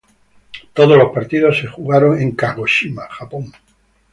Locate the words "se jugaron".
1.59-2.19